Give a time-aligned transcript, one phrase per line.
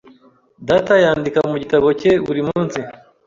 [0.67, 2.79] Data yandika mu gitabo cye buri munsi.